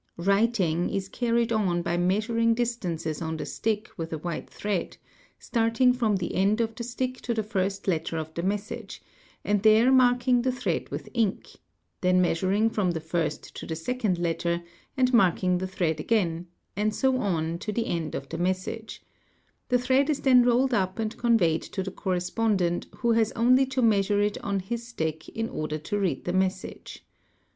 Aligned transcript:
'"'Writing"' 0.17 0.89
is 0.89 1.07
carried 1.07 1.51
on 1.53 1.83
by 1.83 1.95
measuring 1.95 2.55
distances 2.55 3.21
on 3.21 3.37
the 3.37 3.45
stick 3.45 3.87
with 3.97 4.11
a 4.11 4.17
white 4.17 4.49
thread, 4.49 4.97
starting 5.37 5.93
from 5.93 6.15
the 6.15 6.33
end 6.33 6.59
of 6.59 6.73
the 6.73 6.83
stick 6.83 7.21
to 7.21 7.35
the 7.35 7.43
first 7.43 7.87
letter 7.87 8.17
of 8.17 8.33
the 8.33 8.41
message 8.41 9.03
and 9.43 9.61
there 9.61 9.91
marking_ 9.91 10.39
the 10.43 10.51
thread 10.51 10.89
with 10.89 11.07
ink, 11.13 11.49
then 12.01 12.19
measuring 12.19 12.67
from 12.67 12.89
the 12.89 12.99
first 12.99 13.55
to 13.55 13.67
the 13.67 13.75
second 13.75 14.17
letter, 14.17 14.63
and 14.97 15.13
marking 15.13 15.59
the 15.59 15.67
thread 15.67 15.99
again, 15.99 16.47
and 16.75 16.95
so 16.95 17.17
on 17.17 17.59
to 17.59 17.71
the 17.71 17.85
end 17.85 18.15
of 18.15 18.27
the 18.29 18.39
message; 18.39 19.03
the 19.69 19.77
thread 19.77 20.09
is 20.09 20.21
then 20.21 20.41
rolled 20.41 20.73
up 20.73 20.97
and 20.97 21.15
conveyed 21.15 21.61
to 21.61 21.83
the 21.83 21.91
correspondent 21.91 22.87
who 22.95 23.11
has 23.11 23.31
only_ 23.33 23.65
to 23.69 23.83
measure 23.83 24.19
it 24.19 24.39
on 24.39 24.61
his 24.61 24.87
stick 24.87 25.29
in 25.29 25.47
order 25.47 25.77
to 25.77 25.99
read 25.99 26.25
the 26.25 26.33
message. 26.33 27.05